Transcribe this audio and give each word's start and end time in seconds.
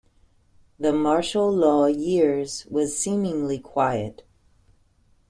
The 0.79 0.91
Martial 0.91 1.51
Law 1.55 1.85
Years 1.85 2.65
was 2.71 2.97
seemingly 2.97 3.59
quiet. 3.59 4.23